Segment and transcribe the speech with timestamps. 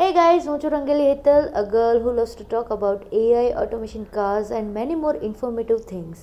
[0.00, 4.50] Hey guys, છું રંગેલી Hetal a girl who loves to talk about AI, automation, cars
[4.50, 6.22] and many more informative things.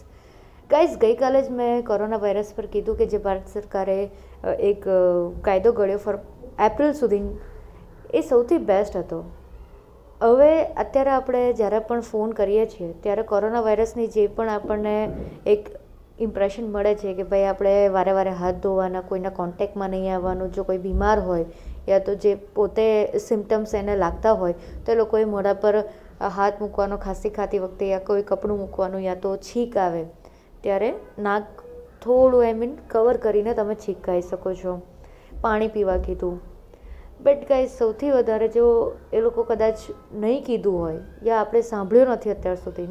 [0.69, 3.99] Guys ગઈકાલે જ મેં corona virus પર કીધું કે જે ભારત સરકારે
[4.69, 4.87] એક
[5.41, 6.15] કાયદો ઘડ્યો ફોર
[6.69, 7.21] એપ્રિલ સુધી
[8.13, 9.21] એ સૌથી બેસ્ટ હતો
[10.21, 10.51] હવે
[10.85, 14.97] અત્યારે આપણે જ્યારે પણ ફોન કરીએ છીએ ત્યારે કોરોના વાયરસની જે પણ આપણને
[15.55, 15.71] એક
[16.19, 20.63] ઇમ્પ્રેશન મળે છે કે ભાઈ આપણે વારે વારે હાથ ધોવાના કોઈના કોન્ટેક્ટમાં નહીં આવવાનું જો
[20.63, 22.85] કોઈ બીમાર હોય યા તો જે પોતે
[23.27, 25.75] સિમ્ટમ્સ એને લાગતા હોય, તો એ લોકોએ મોઢા પર
[26.35, 30.03] હાથ મૂકવાનો ખાંસી ખાતી વખતે યા કોઈ કપડું મૂકવાનું યા તો છીંક આવે,
[30.63, 31.63] ત્યારે નાક
[32.03, 34.77] થોડું આઈ મીન કવર કરીને તમે છીંક ખાઈ શકો છો.
[35.41, 36.37] પાણી પીવા કીધું.
[37.19, 38.65] બટ ગાઈઝ સૌથી વધારે જો
[39.11, 39.83] એ લોકો કદાચ
[40.23, 42.89] નહીં કીધું હોય, યા આપણે સાંભળ્યું નથી અત્યાર સુધી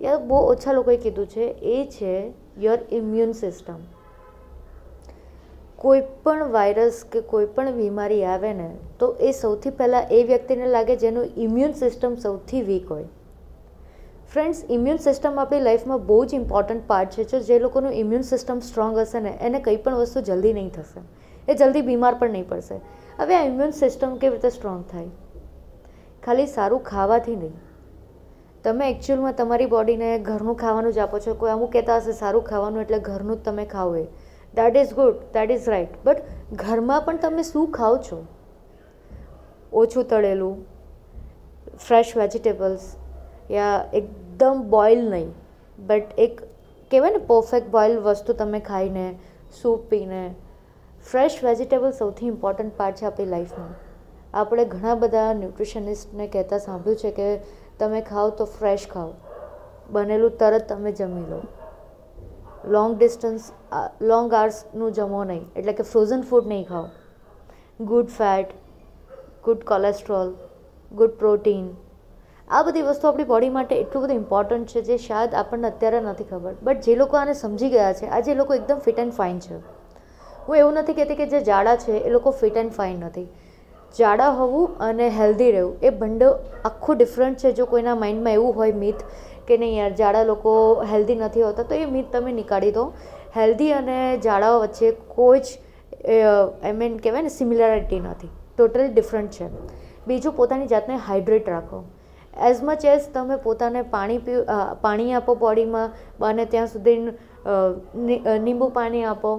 [0.00, 2.12] યા બહુ ઓછા લોકોએ કીધું છે, એ છે
[2.58, 3.80] યોર ઇમ્યુન સિસ્ટમ
[5.80, 10.66] કોઈ પણ વાયરસ કે કોઈ પણ બીમારી આવે ને, તો એ સૌથી પહેલાં એ વ્યક્તિને
[10.66, 13.04] લાગે જેનું ઇમ્યુન સિસ્ટમ સૌથી વીક હોય.
[14.32, 18.58] ફ્રેન્ડ્સ ઇમ્યુન સિસ્ટમ આપણી લાઈફમાં બહુ જ ઇમ્પોર્ટન્ટ પાર્ટ છે, જો જે લોકોનું ઇમ્યુન સિસ્ટમ
[18.58, 21.00] સ્ટ્રોંગ હશે ને, એને કંઈ પણ વસ્તુ જલ્દી નહીં થશે.
[21.52, 22.80] એ જલ્દી બીમાર પણ નહીં પડશે.
[23.18, 25.06] હવે આ ઇમ્યુન સિસ્ટમ કેવી રીતે સ્ટ્રોંગ થાય?
[26.24, 27.52] ખાલી સારું ખાવાથી નહીં.
[28.64, 31.34] તમે એકચ્યુઅલમાં તમારી બોડીને ઘરનું ખાવાનું જ આપો છો.
[31.34, 34.06] કોઈ અમુક કહેતા હશે, સારું ખાવાનું એટલે ઘરનું જ તમે ખાઓ એ.
[34.54, 38.20] That is good that is right but ઘરમાં પણ તમે શું ખાઓ છો?
[39.72, 40.56] ઓછું તળેલું
[41.78, 42.86] ફ્રેશ વેજીટેબલ્સ
[43.50, 45.30] યા એકદમ બોઇલ નહીં.
[45.78, 46.40] બટ એક
[46.90, 49.06] કહેવાય ને પરફેક્ટ બોઇલ વસ્તુ તમે ખાઈને
[49.62, 50.34] સૂપ પીને
[51.12, 53.72] ફ્રેશ વેજીટેબલ સૌથી ઇમ્પોર્ટન્ટ પાર્ટ છે આપણી લાઈફમાં
[54.34, 57.28] આપણે ઘણા બધા ન્યુટ્રિશનિસ્ટને કહેતા સાંભળ્યું છે કે
[57.78, 59.14] તમે ખાઓ તો ફ્રેશ ખાઓ.
[59.90, 61.40] બનેલું તરત તમે જમી લો.
[62.64, 63.52] લોંગ ડિસ્ટન્સ
[64.02, 65.44] લોંગ આર્સનું જમો નહીં.
[65.56, 66.88] એટલે કે ફ્રોઝન ફૂડ નહીં ખાઓ.
[67.80, 68.52] Good fat
[69.44, 70.34] good cholesterol
[70.92, 71.70] good protein
[72.48, 76.24] આ બધી વસ્તુ આપણી બોડી માટે એટલું બધું ઇમ્પોર્ટન્ટ છે જે શાયદ આપણને અત્યારે નથી
[76.24, 76.54] ખબર.
[76.62, 79.56] બટ જે લોકો આને સમજી ગયા છે, આજે લોકો એકદમ ફિટ એન્ડ ફાઇન છે.
[80.48, 83.28] હું એવું નથી કહેતી કે જે જાડા છે, એ લોકો ફિટ એન્ડ ફાઇન નથી.
[83.98, 85.74] જાડા હોવું અને હેલ્ધી રહેવું.
[85.82, 86.28] એ બંને
[86.64, 87.52] આખું ડિફરન્ટ છે.
[87.58, 89.02] જો કોઈના માઇન્ડમાં એવું હોય મિથ
[89.46, 90.52] કે નહીં યાર, જાડા લોકો
[90.92, 92.84] હેલ્ધી નથી હોતા, તો એ મિથ તમે નીકાળી દો.
[93.36, 93.96] હેલ્ધી અને
[94.26, 95.48] જાડાઓ વચ્ચે કોઈ જ
[96.10, 98.30] આઈ મીન કહેવાય ને સિમિલારિટી નથી.
[98.56, 99.46] ટોટલી ડિફરન્ટ છે.
[100.06, 101.80] બીજું, પોતાની જાતને હાઇડ્રેટ રાખો.
[102.48, 104.40] એઝ મચ એઝ તમે પોતાને પાણી પી
[104.82, 105.88] પાણી આપો બોડીમાં
[106.20, 106.98] બને ત્યાં સુધી
[108.46, 109.32] લીંબુ પાણી આપો.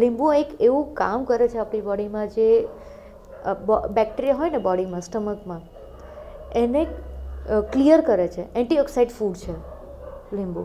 [0.00, 2.48] લીંબુ એક એવું કામ કરે છે આપણી બોડીમાં જે
[3.90, 5.62] બેક્ટેરિયા હોય ને બોડીમાં, સ્ટમકમાં,
[6.56, 6.82] એને
[7.72, 8.44] ક્લિયર કરે છે.
[8.56, 9.56] એન્ટીઓક્સાઇડ ફૂડ છે,
[10.32, 10.64] લીંબુ.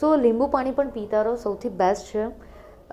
[0.00, 2.24] સો લીંબુ પાણી પણ પીતા રહો, સૌથી બેસ્ટ છે.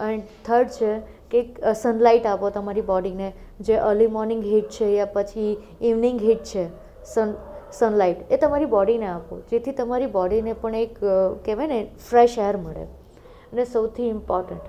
[0.08, 0.92] એન્ડ થર્ડ છે
[1.32, 3.28] કે સનલાઇટ આપો તમારી બોડીને
[3.62, 5.52] જે અર્લી મોર્નિંગ હીટ છે યા પછી
[5.90, 6.64] ઇવનિંગ હીટ છે
[7.06, 7.34] સન
[7.74, 9.40] સનલાઇટ એ તમારી બોડીને આપો.
[9.52, 10.96] જેથી તમારી બોડીને પણ એક
[11.46, 11.80] કહેવાય ને
[12.10, 12.86] ફ્રેશ એર મળે.
[13.52, 14.66] અને સૌથી ઇમ્પોર્ટન્ટ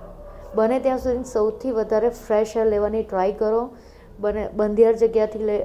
[0.56, 3.62] બને ત્યાં સુધી સૌથી વધારે ફ્રેશ એર લેવાની ટ્રાય કરો.
[4.22, 5.56] બને, બંધિયાર જગ્યાથી લે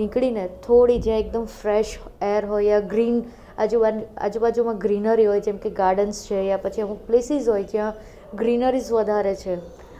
[0.00, 1.92] નીકળીને થોડી જ્યાં એકદમ ફ્રેશ
[2.22, 3.16] એર હોય યા ગ્રીન
[3.58, 7.94] આજુબાજુ, આજુબાજુમાં ગ્રીનરી હોય, જેમ કે ગાર્ડન્સ છે યા પછી અમુક પ્લેસીસ હોય જ્યાં
[8.40, 9.54] ગ્રીનરીઝ વધારે છે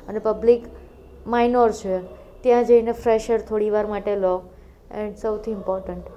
[0.08, 0.68] અને પબ્લિક
[1.26, 1.96] માઇનોર છે,
[2.42, 4.34] ત્યાં જઈને ફ્રેશ એર થોડી વાર માટે લો.
[5.00, 6.12] એન્ડ સૌથી ઇમ્પોર્ટન્ટ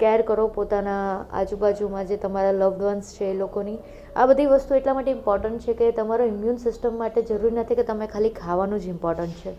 [0.00, 1.06] કેર કરો પોતાના
[1.40, 3.78] આજુબાજુમાં જે તમારા લવડ વન્સ છે એ લોકોની.
[4.16, 7.88] આ બધી વસ્તુ એટલા માટે ઇમ્પોર્ટન્ટ છે કે તમારો ઇમ્યુન સિસ્ટમ માટે જરૂરી નથી કે
[7.90, 9.52] તમે ખાલી ખાવાનું જ ઇમ્પોર્ટન્ટ છે.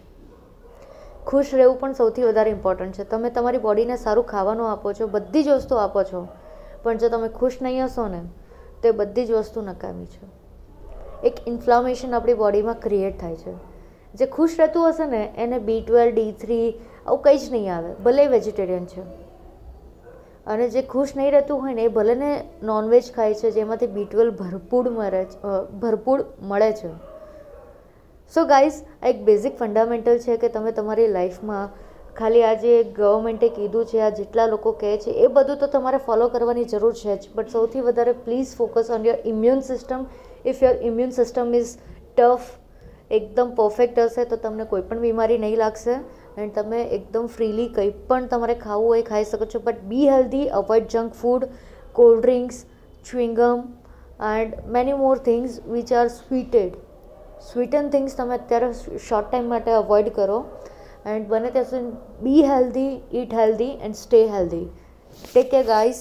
[1.28, 3.04] ખુશ રહેવું પણ સૌથી વધારે ઇમ્પોર્ટન્ટ છે.
[3.04, 6.28] તમે તમારી બોડીને સારું ખાવાનું આપો છો, બધી જ વસ્તુ આપો છો,
[6.84, 8.22] પણ જો તમે ખુશ નહીં હશો ને,
[8.82, 10.42] તો એ બધી જ વસ્તુ નકામી છે.
[11.24, 13.54] એક ઇન્ફ્લામેશન આપણી બોડીમાં ક્રિએટ થાય છે.
[14.14, 16.74] જે ખુશ રહેતું હશે ને, એને બી ટ્વેલ્વ ડી થ્રી
[17.08, 19.02] આવું કંઈ જ નહીં આવે, ભલે વેજીટેરિયન છે.
[20.48, 24.06] અને જે ખુશ નહીં રહેતું હોય ને, એ ભલે ને નોનવેજ ખાય છે, જેમાંથી બી
[24.06, 25.28] ટ્વેલ્વ ભરપૂર મળે
[25.80, 27.11] ભરપૂર મળે છે.
[28.34, 28.76] સો ગાઈઝ
[29.08, 31.72] એક બેઝિક ફંડામેન્ટલ છે કે તમે તમારી લાઈફમાં
[32.20, 35.98] ખાલી આ જે ગવર્મેન્ટે કીધું છે, આ જેટલા લોકો કહે છે, એ બધું તો તમારે
[36.06, 37.32] ફોલો કરવાની જરૂર છે જ.
[37.36, 40.06] બટ સૌથી વધારે please focus on your immune system
[40.52, 41.74] if your immune system is
[42.18, 42.46] tough
[43.18, 45.98] એકદમ પરફેક્ટ હશે, તો તમને કોઈ પણ બીમારી નહીં લાગશે.
[46.38, 49.62] એન્ડ તમે એકદમ ફ્રીલી કંઈ પણ તમારે ખાવું હોય ખાઈ શકો છો.
[49.66, 51.44] But be healthy avoid junk food
[52.00, 52.64] cold drinks
[53.12, 53.68] chewing gum
[54.30, 56.80] and many more things which are sweeted
[57.42, 60.46] sweeten things તમે અત્યારે શોર્ટ ટાઈમ માટે અવોઇડ કરો.
[61.06, 61.92] એન્ડ બને ત્યાં સુધી
[62.22, 64.66] be healthy eat healthy and stay healthy.
[65.34, 65.96] Take care guys.